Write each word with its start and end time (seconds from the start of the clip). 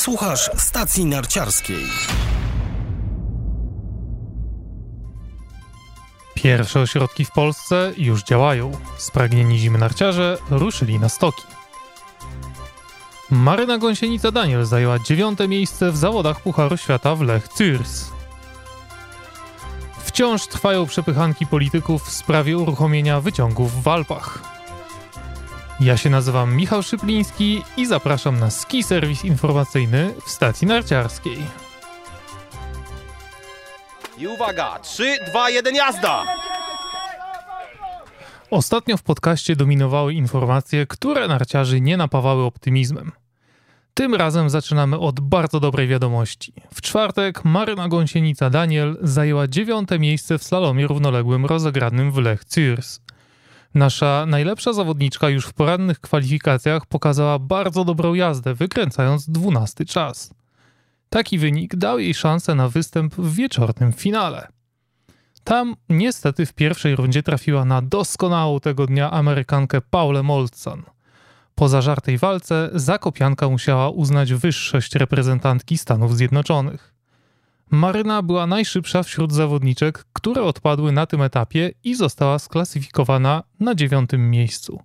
Słuchasz 0.00 0.50
stacji 0.56 1.04
narciarskiej. 1.04 1.84
Pierwsze 6.34 6.80
ośrodki 6.80 7.24
w 7.24 7.30
Polsce 7.30 7.92
już 7.96 8.22
działają. 8.22 8.72
Spragnieni 8.98 9.58
zimy 9.58 9.78
narciarze 9.78 10.38
ruszyli 10.50 10.98
na 10.98 11.08
stoki. 11.08 11.42
Maryna 13.30 13.78
Gąsienica 13.78 14.30
Daniel 14.30 14.64
zajęła 14.64 14.98
dziewiąte 14.98 15.48
miejsce 15.48 15.92
w 15.92 15.96
zawodach 15.96 16.40
Pucharu 16.40 16.76
Świata 16.76 17.14
w 17.14 17.20
Lech 17.20 17.48
Zürs. 17.48 18.04
Wciąż 20.04 20.46
trwają 20.46 20.86
przepychanki 20.86 21.46
polityków 21.46 22.04
w 22.04 22.12
sprawie 22.12 22.58
uruchomienia 22.58 23.20
wyciągów 23.20 23.82
w 23.82 23.88
Alpach. 23.88 24.49
Ja 25.80 25.96
się 25.96 26.10
nazywam 26.10 26.56
Michał 26.56 26.82
Szypliński 26.82 27.62
i 27.76 27.86
zapraszam 27.86 28.38
na 28.38 28.50
ski 28.50 28.82
serwis 28.82 29.24
informacyjny 29.24 30.14
w 30.26 30.30
stacji 30.30 30.66
narciarskiej. 30.66 31.38
I 34.18 34.26
uwaga, 34.26 34.78
3, 34.78 35.16
2, 35.30 35.50
1, 35.50 35.74
jazda! 35.74 36.24
Ostatnio 38.50 38.96
w 38.96 39.02
podcaście 39.02 39.56
dominowały 39.56 40.14
informacje, 40.14 40.86
które 40.86 41.28
narciarzy 41.28 41.80
nie 41.80 41.96
napawały 41.96 42.42
optymizmem. 42.42 43.12
Tym 43.94 44.14
razem 44.14 44.50
zaczynamy 44.50 44.98
od 44.98 45.20
bardzo 45.20 45.60
dobrej 45.60 45.88
wiadomości. 45.88 46.52
W 46.74 46.80
czwartek 46.80 47.44
Maryna 47.44 47.88
Gąsienica 47.88 48.50
Daniel 48.50 48.98
zajęła 49.02 49.48
dziewiąte 49.48 49.98
miejsce 49.98 50.38
w 50.38 50.44
slalomie 50.44 50.86
równoległym 50.86 51.46
rozegranym 51.46 52.12
w 52.12 52.16
Lech 52.18 52.44
Zürs. 52.44 53.00
Nasza 53.74 54.26
najlepsza 54.26 54.72
zawodniczka 54.72 55.28
już 55.28 55.46
w 55.46 55.52
porannych 55.52 56.00
kwalifikacjach 56.00 56.86
pokazała 56.86 57.38
bardzo 57.38 57.84
dobrą 57.84 58.14
jazdę, 58.14 58.54
wykręcając 58.54 59.30
dwunasty 59.30 59.86
czas. 59.86 60.34
Taki 61.08 61.38
wynik 61.38 61.76
dał 61.76 61.98
jej 61.98 62.14
szansę 62.14 62.54
na 62.54 62.68
występ 62.68 63.14
w 63.14 63.34
wieczornym 63.34 63.92
finale. 63.92 64.48
Tam 65.44 65.76
niestety 65.88 66.46
w 66.46 66.52
pierwszej 66.52 66.96
rundzie 66.96 67.22
trafiła 67.22 67.64
na 67.64 67.82
doskonałą 67.82 68.60
tego 68.60 68.86
dnia 68.86 69.10
Amerykankę 69.10 69.80
Paulę 69.80 70.22
Moltzan. 70.22 70.82
Po 71.54 71.68
zażartej 71.68 72.18
walce 72.18 72.70
Zakopianka 72.74 73.48
musiała 73.48 73.90
uznać 73.90 74.32
wyższość 74.32 74.94
reprezentantki 74.94 75.78
Stanów 75.78 76.16
Zjednoczonych. 76.16 76.94
Maryna 77.70 78.22
była 78.22 78.46
najszybsza 78.46 79.02
wśród 79.02 79.32
zawodniczek, 79.32 80.04
które 80.12 80.42
odpadły 80.42 80.92
na 80.92 81.06
tym 81.06 81.22
etapie 81.22 81.70
i 81.84 81.94
została 81.94 82.38
sklasyfikowana 82.38 83.42
na 83.60 83.74
dziewiątym 83.74 84.30
miejscu. 84.30 84.80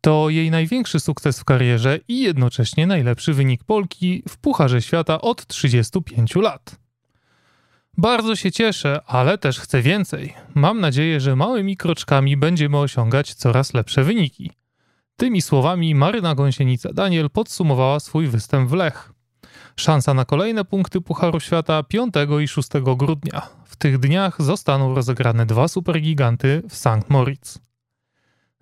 To 0.00 0.30
jej 0.30 0.50
największy 0.50 1.00
sukces 1.00 1.40
w 1.40 1.44
karierze 1.44 1.98
i 2.08 2.20
jednocześnie 2.20 2.86
najlepszy 2.86 3.34
wynik 3.34 3.64
Polki 3.64 4.22
w 4.28 4.36
Pucharze 4.36 4.82
Świata 4.82 5.20
od 5.20 5.46
35 5.46 6.34
lat. 6.36 6.76
Bardzo 7.98 8.36
się 8.36 8.52
cieszę, 8.52 9.00
ale 9.06 9.38
też 9.38 9.60
chcę 9.60 9.82
więcej. 9.82 10.34
Mam 10.54 10.80
nadzieję, 10.80 11.20
że 11.20 11.36
małymi 11.36 11.76
kroczkami 11.76 12.36
będziemy 12.36 12.78
osiągać 12.78 13.34
coraz 13.34 13.74
lepsze 13.74 14.04
wyniki. 14.04 14.50
Tymi 15.16 15.42
słowami 15.42 15.94
Maryna 15.94 16.34
Gąsienica 16.34 16.92
Daniel 16.92 17.30
podsumowała 17.30 18.00
swój 18.00 18.26
występ 18.26 18.70
w 18.70 18.72
Lech. 18.72 19.11
Szansa 19.76 20.14
na 20.14 20.24
kolejne 20.24 20.64
punkty 20.64 21.00
Pucharu 21.00 21.40
Świata 21.40 21.82
5 21.82 22.14
i 22.44 22.48
6 22.48 22.68
grudnia. 22.96 23.42
W 23.64 23.76
tych 23.76 23.98
dniach 23.98 24.42
zostaną 24.42 24.94
rozegrane 24.94 25.46
dwa 25.46 25.68
supergiganty 25.68 26.62
w 26.68 26.76
St. 26.76 27.08
Moritz. 27.08 27.58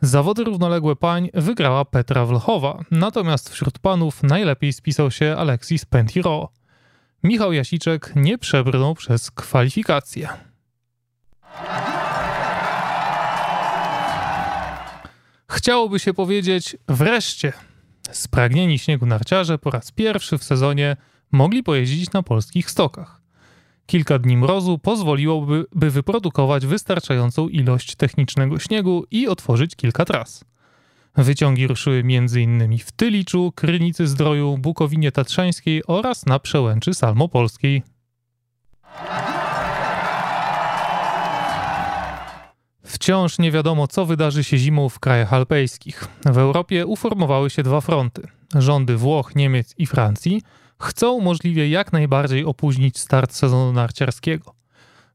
Zawody 0.02 0.44
równoległe 0.44 0.96
pań 0.96 1.30
wygrała 1.34 1.84
Petra 1.84 2.26
Wlchowa, 2.26 2.78
natomiast 2.90 3.50
wśród 3.50 3.78
panów 3.78 4.22
najlepiej 4.22 4.72
spisał 4.72 5.10
się 5.10 5.36
Alexis 5.38 5.84
Pentiro. 5.84 6.48
Michał 7.22 7.52
Jasiczek 7.52 8.12
nie 8.16 8.38
przebrnął 8.38 8.94
przez 8.94 9.30
kwalifikacje. 9.30 10.28
Chciałoby 15.50 15.98
się 15.98 16.14
powiedzieć 16.14 16.76
wreszcie. 16.88 17.52
Spragnieni 18.12 18.78
śniegu 18.78 19.06
narciarze 19.06 19.58
po 19.58 19.70
raz 19.70 19.92
pierwszy 19.92 20.38
w 20.38 20.44
sezonie 20.44 20.96
mogli 21.32 21.62
pojeździć 21.62 22.12
na 22.12 22.22
polskich 22.22 22.70
stokach. 22.70 23.20
Kilka 23.86 24.18
dni 24.18 24.36
mrozu 24.36 24.78
pozwoliłoby 24.78 25.66
by 25.74 25.90
wyprodukować 25.90 26.66
wystarczającą 26.66 27.48
ilość 27.48 27.96
technicznego 27.96 28.58
śniegu 28.58 29.04
i 29.10 29.28
otworzyć 29.28 29.76
kilka 29.76 30.04
tras. 30.04 30.44
Wyciągi 31.16 31.66
ruszyły 31.66 31.96
m.in. 31.96 32.78
w 32.78 32.92
Tyliczu, 32.92 33.52
Krynicy 33.54 34.06
Zdroju, 34.06 34.58
Bukowinie 34.58 35.12
Tatrzańskiej 35.12 35.82
oraz 35.86 36.26
na 36.26 36.38
przełęczy 36.38 36.94
Salmopolskiej. 36.94 37.82
Wciąż 42.90 43.38
nie 43.38 43.52
wiadomo, 43.52 43.88
co 43.88 44.06
wydarzy 44.06 44.44
się 44.44 44.58
zimą 44.58 44.88
w 44.88 44.98
krajach 44.98 45.32
alpejskich. 45.32 46.08
W 46.24 46.38
Europie 46.38 46.86
uformowały 46.86 47.50
się 47.50 47.62
dwa 47.62 47.80
fronty. 47.80 48.22
Rządy 48.54 48.96
Włoch, 48.96 49.34
Niemiec 49.34 49.74
i 49.78 49.86
Francji 49.86 50.42
chcą 50.80 51.20
możliwie 51.20 51.68
jak 51.68 51.92
najbardziej 51.92 52.44
opóźnić 52.44 52.98
start 52.98 53.32
sezonu 53.32 53.72
narciarskiego. 53.72 54.54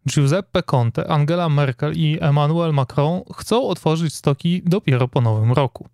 Giuseppe 0.09 0.63
Conte, 0.63 1.07
Angela 1.07 1.49
Merkel 1.49 1.93
i 1.93 2.17
Emmanuel 2.21 2.73
Macron 2.73 3.21
chcą 3.35 3.67
otworzyć 3.67 4.15
stoki 4.15 4.61
dopiero 4.65 5.07
po 5.07 5.21
nowym 5.21 5.51
roku. 5.51 5.87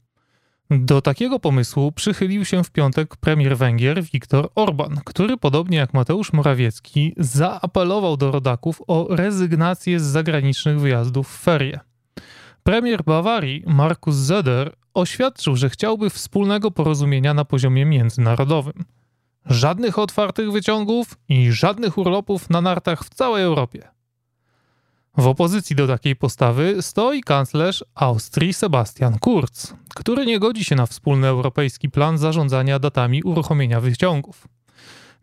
Do 0.74 1.02
takiego 1.02 1.40
pomysłu 1.40 1.92
przychylił 1.92 2.46
się 2.46 2.64
w 2.64 2.72
piątek 2.72 3.18
premier 3.18 3.58
Węgier 3.58 4.04
Viktor 4.04 4.50
Orban, 4.56 5.00
który 5.06 5.38
podobnie 5.38 5.78
jak 5.78 5.94
Mateusz 5.94 6.34
Morawiecki 6.34 7.14
zaapelował 7.18 8.18
do 8.18 8.32
rodaków 8.32 8.82
o 8.88 9.08
rezygnację 9.10 10.00
z 10.00 10.04
zagranicznych 10.04 10.80
wyjazdów 10.80 11.28
w 11.28 11.42
ferie. 11.42 11.80
Premier 12.64 13.04
Bawarii 13.04 13.64
Markus 13.68 14.16
Söder 14.16 14.72
oświadczył, 14.94 15.56
że 15.56 15.70
chciałby 15.70 16.10
wspólnego 16.10 16.72
porozumienia 16.72 17.34
na 17.34 17.46
poziomie 17.46 17.86
międzynarodowym. 17.86 18.86
Żadnych 19.46 20.00
otwartych 20.00 20.52
wyciągów 20.52 21.18
i 21.30 21.52
żadnych 21.52 21.98
urlopów 21.98 22.50
na 22.50 22.62
nartach 22.62 23.04
w 23.04 23.10
całej 23.10 23.44
Europie. 23.44 23.88
W 25.18 25.28
opozycji 25.28 25.76
do 25.76 25.88
takiej 25.88 26.16
postawy 26.16 26.82
stoi 26.82 27.22
kanclerz 27.22 27.86
Austrii 27.96 28.54
Sebastian 28.54 29.20
Kurz, 29.20 29.68
który 29.96 30.26
nie 30.26 30.40
godzi 30.40 30.64
się 30.64 30.76
na 30.76 30.86
wspólny 30.86 31.28
europejski 31.28 31.90
plan 31.90 32.18
zarządzania 32.18 32.80
datami 32.80 33.24
uruchomienia 33.24 33.82
wyciągów. 33.82 34.48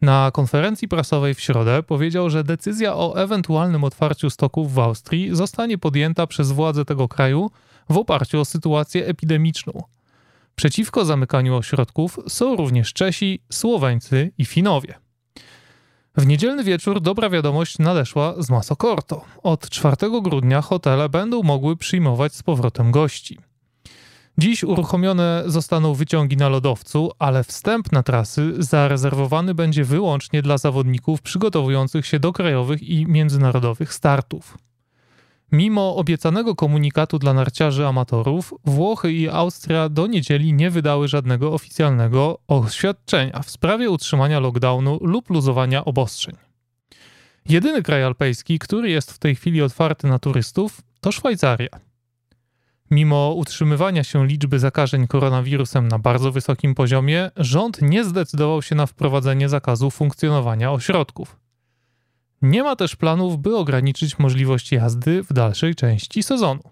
Na 0.03 0.31
konferencji 0.31 0.89
prasowej 0.89 1.35
w 1.35 1.41
środę 1.41 1.83
powiedział, 1.83 2.31
że 2.31 2.45
decyzja 2.45 2.95
o 2.95 3.23
ewentualnym 3.23 3.85
otwarciu 3.85 4.31
stoków 4.31 4.73
w 4.73 4.79
Austrii 4.79 5.37
zostanie 5.37 5.79
podjęta 5.79 6.27
przez 6.27 6.53
władze 6.53 6.85
tego 6.85 7.09
kraju 7.09 7.51
w 7.89 7.97
oparciu 7.97 8.41
o 8.41 8.45
sytuację 8.45 9.07
epidemiczną. 9.07 9.83
Przeciwko 10.55 11.05
zamykaniu 11.05 11.57
ośrodków 11.57 12.19
są 12.29 12.57
również 12.57 12.93
Czesi, 12.93 13.41
Słoweńcy 13.53 14.33
i 14.39 14.45
Finowie. 14.45 15.08
W 16.19 16.27
niedzielny 16.27 16.65
wieczór 16.65 17.01
dobra 17.01 17.31
wiadomość 17.31 17.79
nadeszła 17.79 18.35
z 18.39 18.51
Masokorto. 18.51 19.25
Od 19.43 19.69
4 19.69 19.97
grudnia 20.23 20.63
hotele 20.63 21.09
będą 21.09 21.43
mogły 21.43 21.77
przyjmować 21.77 22.35
z 22.35 22.43
powrotem 22.43 22.91
gości. 22.91 23.39
Dziś 24.39 24.65
uruchomione 24.65 25.43
zostaną 25.47 25.95
wyciągi 25.95 26.37
na 26.37 26.49
lodowcu, 26.49 27.11
ale 27.19 27.45
wstęp 27.45 27.93
na 27.93 28.03
trasy 28.03 28.55
zarezerwowany 28.59 29.55
będzie 29.55 29.85
wyłącznie 29.85 30.43
dla 30.43 30.59
zawodników 30.59 31.23
przygotowujących 31.23 32.07
się 32.07 32.21
do 32.21 32.33
krajowych 32.33 32.83
i 32.83 33.07
międzynarodowych 33.07 33.95
startów. 33.95 34.59
Mimo 35.53 35.97
obiecanego 35.97 36.55
komunikatu 36.55 37.19
dla 37.19 37.35
narciarzy 37.35 37.87
amatorów, 37.87 38.55
Włochy 38.65 39.13
i 39.13 39.29
Austria 39.29 39.89
do 39.89 40.07
niedzieli 40.07 40.53
nie 40.53 40.71
wydały 40.71 41.09
żadnego 41.09 41.53
oficjalnego 41.53 42.39
oświadczenia 42.49 43.41
w 43.43 43.51
sprawie 43.51 43.91
utrzymania 43.91 44.41
lockdownu 44.41 44.99
lub 45.01 45.31
luzowania 45.31 45.85
obostrzeń. 45.85 46.37
Jedyny 47.49 47.83
kraj 47.83 48.05
alpejski, 48.05 48.59
który 48.59 48.91
jest 48.91 49.13
w 49.13 49.19
tej 49.19 49.35
chwili 49.35 49.63
otwarty 49.63 50.07
na 50.07 50.19
turystów, 50.19 50.81
to 51.01 51.13
Szwajcaria. 51.13 51.69
Mimo 52.91 53.35
utrzymywania 53.37 54.05
się 54.05 54.27
liczby 54.27 54.59
zakażeń 54.59 55.07
koronawirusem 55.07 55.89
na 55.89 55.99
bardzo 55.99 56.33
wysokim 56.33 56.75
poziomie, 56.75 57.31
rząd 57.37 57.83
nie 57.83 58.05
zdecydował 58.05 58.63
się 58.63 58.75
na 58.75 58.87
wprowadzenie 58.87 59.49
zakazu 59.49 59.91
funkcjonowania 59.91 60.73
ośrodków. 60.73 61.37
Nie 62.43 62.63
ma 62.63 62.77
też 62.77 62.97
planów, 62.97 63.39
by 63.39 63.57
ograniczyć 63.57 64.19
możliwość 64.19 64.73
jazdy 64.73 65.23
w 65.23 65.33
dalszej 65.33 65.75
części 65.75 66.23
sezonu. 66.23 66.63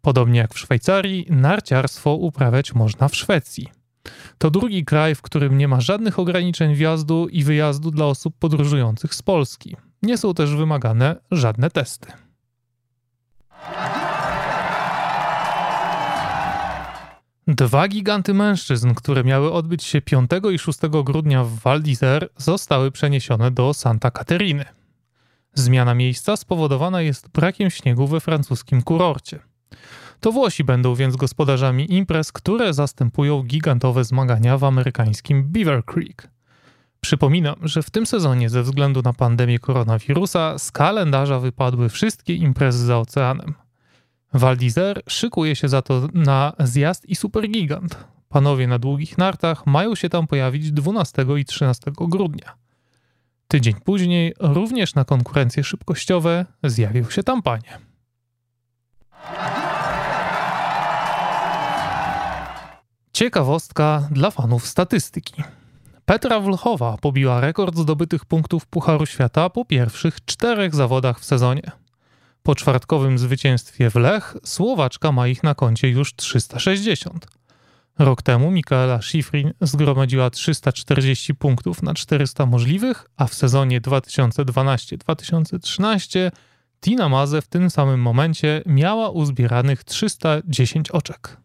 Podobnie 0.00 0.38
jak 0.38 0.54
w 0.54 0.58
Szwajcarii, 0.58 1.26
narciarstwo 1.30 2.14
uprawiać 2.14 2.74
można 2.74 3.08
w 3.08 3.16
Szwecji. 3.16 3.68
To 4.38 4.50
drugi 4.50 4.84
kraj, 4.84 5.14
w 5.14 5.22
którym 5.22 5.58
nie 5.58 5.68
ma 5.68 5.80
żadnych 5.80 6.18
ograniczeń 6.18 6.74
wjazdu 6.74 7.28
i 7.28 7.44
wyjazdu 7.44 7.90
dla 7.90 8.06
osób 8.06 8.34
podróżujących 8.38 9.14
z 9.14 9.22
Polski. 9.22 9.76
Nie 10.02 10.18
są 10.18 10.34
też 10.34 10.54
wymagane 10.54 11.16
żadne 11.30 11.70
testy. 11.70 12.12
Dwa 17.48 17.88
giganty 17.88 18.34
mężczyzn, 18.34 18.94
które 18.94 19.24
miały 19.24 19.52
odbyć 19.52 19.84
się 19.84 20.00
5 20.00 20.30
i 20.52 20.58
6 20.58 20.78
grudnia 21.04 21.44
w 21.44 21.58
Val 21.58 21.82
d'Isère, 21.82 22.26
zostały 22.36 22.90
przeniesione 22.90 23.50
do 23.50 23.74
Santa 23.74 24.10
Cateriny. 24.10 24.64
Zmiana 25.54 25.94
miejsca 25.94 26.36
spowodowana 26.36 27.02
jest 27.02 27.28
brakiem 27.28 27.70
śniegu 27.70 28.06
we 28.06 28.20
francuskim 28.20 28.82
kurorcie. 28.82 29.38
To 30.20 30.32
Włosi 30.32 30.64
będą 30.64 30.94
więc 30.94 31.16
gospodarzami 31.16 31.94
imprez, 31.94 32.32
które 32.32 32.74
zastępują 32.74 33.42
gigantowe 33.42 34.04
zmagania 34.04 34.58
w 34.58 34.64
amerykańskim 34.64 35.44
Beaver 35.44 35.84
Creek. 35.84 36.28
Przypominam, 37.00 37.56
że 37.62 37.82
w 37.82 37.90
tym 37.90 38.06
sezonie 38.06 38.50
ze 38.50 38.62
względu 38.62 39.02
na 39.02 39.12
pandemię 39.12 39.58
koronawirusa 39.58 40.58
z 40.58 40.72
kalendarza 40.72 41.40
wypadły 41.40 41.88
wszystkie 41.88 42.34
imprezy 42.34 42.86
za 42.86 42.98
oceanem. 42.98 43.65
Val 44.32 44.56
d'Isère 44.56 45.00
szykuje 45.08 45.56
się 45.56 45.68
za 45.68 45.82
to 45.82 46.08
na 46.14 46.52
zjazd 46.58 47.06
i 47.06 47.16
supergigant. 47.16 48.04
Panowie 48.28 48.66
na 48.66 48.78
długich 48.78 49.18
nartach 49.18 49.66
mają 49.66 49.94
się 49.94 50.08
tam 50.08 50.26
pojawić 50.26 50.72
12 50.72 51.26
i 51.38 51.44
13 51.44 51.92
grudnia. 51.94 52.54
Tydzień 53.48 53.74
później, 53.84 54.34
również 54.40 54.94
na 54.94 55.04
konkurencje 55.04 55.64
szybkościowe, 55.64 56.46
zjawił 56.64 57.10
się 57.10 57.22
tam 57.22 57.42
panie. 57.42 57.78
Ciekawostka 63.12 64.08
dla 64.10 64.30
fanów 64.30 64.66
statystyki. 64.66 65.42
Petra 66.04 66.40
Wlchowa 66.40 66.96
pobiła 66.96 67.40
rekord 67.40 67.76
zdobytych 67.76 68.24
punktów 68.24 68.66
Pucharu 68.66 69.06
Świata 69.06 69.50
po 69.50 69.64
pierwszych 69.64 70.24
czterech 70.24 70.74
zawodach 70.74 71.20
w 71.20 71.24
sezonie. 71.24 71.85
Po 72.46 72.54
czwartkowym 72.54 73.18
zwycięstwie 73.18 73.90
w 73.90 73.94
Lech 73.94 74.36
Słowaczka 74.44 75.12
ma 75.12 75.28
ich 75.28 75.42
na 75.42 75.54
koncie 75.54 75.88
już 75.88 76.14
360. 76.14 77.26
Rok 77.98 78.22
temu 78.22 78.50
Mikaela 78.50 79.02
Schifrin 79.02 79.52
zgromadziła 79.60 80.30
340 80.30 81.34
punktów 81.34 81.82
na 81.82 81.94
400 81.94 82.46
możliwych, 82.46 83.06
a 83.16 83.26
w 83.26 83.34
sezonie 83.34 83.80
2012-2013 83.80 86.30
Tina 86.80 87.08
Maze 87.08 87.42
w 87.42 87.48
tym 87.48 87.70
samym 87.70 88.00
momencie 88.00 88.62
miała 88.66 89.10
uzbieranych 89.10 89.84
310 89.84 90.90
oczek. 90.90 91.36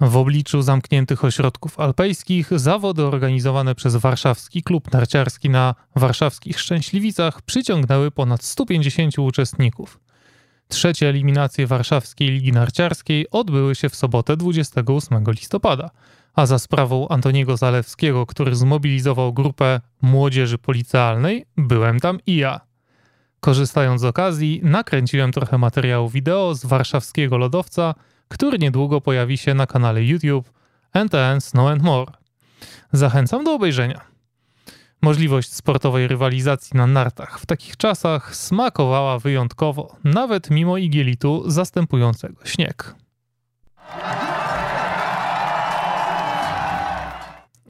W 0.00 0.16
obliczu 0.16 0.62
zamkniętych 0.62 1.24
ośrodków 1.24 1.80
alpejskich 1.80 2.58
zawody 2.58 3.06
organizowane 3.06 3.74
przez 3.74 3.96
warszawski 3.96 4.62
klub 4.62 4.92
narciarski 4.92 5.50
na 5.50 5.74
warszawskich 5.96 6.60
Szczęśliwicach 6.60 7.42
przyciągnęły 7.42 8.10
ponad 8.10 8.44
150 8.44 9.18
uczestników. 9.18 10.00
Trzecie 10.68 11.08
eliminacje 11.08 11.66
Warszawskiej 11.66 12.30
Ligi 12.30 12.52
Narciarskiej 12.52 13.30
odbyły 13.30 13.74
się 13.74 13.88
w 13.88 13.96
sobotę 13.96 14.36
28 14.36 15.24
listopada, 15.26 15.90
a 16.34 16.46
za 16.46 16.58
sprawą 16.58 17.08
Antoniego 17.08 17.56
Zalewskiego, 17.56 18.26
który 18.26 18.54
zmobilizował 18.54 19.32
grupę 19.32 19.80
młodzieży 20.02 20.58
policealnej, 20.58 21.46
byłem 21.56 22.00
tam 22.00 22.18
i 22.26 22.36
ja. 22.36 22.60
Korzystając 23.40 24.00
z 24.00 24.04
okazji, 24.04 24.60
nakręciłem 24.62 25.32
trochę 25.32 25.58
materiału 25.58 26.08
wideo 26.08 26.54
z 26.54 26.66
warszawskiego 26.66 27.38
lodowca– 27.38 27.94
który 28.34 28.58
niedługo 28.58 29.00
pojawi 29.00 29.38
się 29.38 29.54
na 29.54 29.66
kanale 29.66 30.04
YouTube 30.04 30.50
NTN 30.92 31.40
Snow 31.40 31.70
and 31.70 31.82
More. 31.82 32.12
Zachęcam 32.92 33.44
do 33.44 33.54
obejrzenia. 33.54 34.00
Możliwość 35.02 35.52
sportowej 35.52 36.08
rywalizacji 36.08 36.76
na 36.76 36.86
nartach 36.86 37.40
w 37.40 37.46
takich 37.46 37.76
czasach 37.76 38.36
smakowała 38.36 39.18
wyjątkowo, 39.18 39.96
nawet 40.04 40.50
mimo 40.50 40.76
igielitu 40.76 41.50
zastępującego 41.50 42.44
śnieg. 42.44 42.94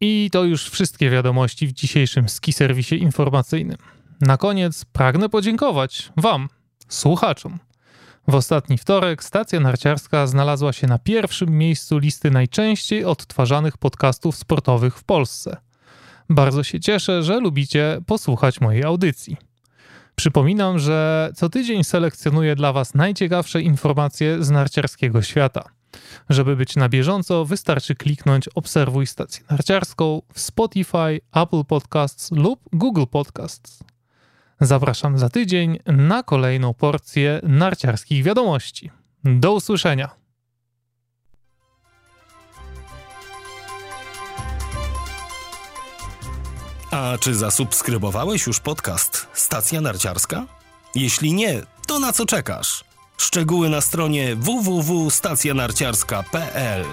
I 0.01 0.29
to 0.31 0.44
już 0.44 0.69
wszystkie 0.69 1.09
wiadomości 1.09 1.67
w 1.67 1.71
dzisiejszym 1.71 2.29
ski 2.29 2.53
serwisie 2.53 3.01
informacyjnym. 3.01 3.77
Na 4.21 4.38
koniec 4.38 4.85
pragnę 4.85 5.29
podziękować 5.29 6.12
Wam, 6.17 6.50
słuchaczom. 6.89 7.59
W 8.27 8.35
ostatni 8.35 8.77
wtorek 8.77 9.23
stacja 9.23 9.59
narciarska 9.59 10.27
znalazła 10.27 10.73
się 10.73 10.88
na 10.88 11.00
pierwszym 11.00 11.50
miejscu 11.50 11.97
listy 11.97 12.31
najczęściej 12.31 13.06
odtwarzanych 13.06 13.77
podcastów 13.77 14.35
sportowych 14.35 14.97
w 14.97 15.03
Polsce. 15.03 15.57
Bardzo 16.29 16.63
się 16.63 16.79
cieszę, 16.79 17.23
że 17.23 17.39
lubicie 17.39 18.01
posłuchać 18.07 18.61
mojej 18.61 18.83
audycji. 18.83 19.38
Przypominam, 20.15 20.79
że 20.79 21.29
co 21.35 21.50
tydzień 21.50 21.83
selekcjonuję 21.83 22.56
dla 22.56 22.73
Was 22.73 22.94
najciekawsze 22.94 23.61
informacje 23.61 24.44
z 24.44 24.50
narciarskiego 24.50 25.21
świata. 25.21 25.63
Żeby 26.30 26.56
być 26.56 26.75
na 26.75 26.89
bieżąco, 26.89 27.45
wystarczy 27.45 27.95
kliknąć 27.95 28.47
Obserwuj 28.47 29.07
stację 29.07 29.44
narciarską 29.50 30.21
w 30.33 30.39
Spotify, 30.39 31.21
Apple 31.33 31.63
Podcasts 31.68 32.31
lub 32.31 32.59
Google 32.74 33.06
Podcasts. 33.12 33.83
Zapraszam 34.62 35.18
za 35.18 35.30
tydzień 35.30 35.80
na 35.86 36.24
kolejną 36.24 36.74
porcję 36.74 37.39
narciarskich 37.44 38.24
wiadomości. 38.24 38.92
Do 39.24 39.53
usłyszenia. 39.53 40.09
A 46.92 47.18
czy 47.19 47.36
zasubskrybowałeś 47.36 48.47
już 48.47 48.59
podcast 48.59 49.28
Stacja 49.33 49.81
Narciarska? 49.81 50.45
Jeśli 50.95 51.33
nie, 51.33 51.61
to 51.87 51.99
na 51.99 52.14
co 52.14 52.25
czekasz? 52.25 52.83
Szczegóły 53.18 53.69
na 53.69 53.81
stronie 53.81 54.36
www.stacjanarciarska.pl 54.36 56.86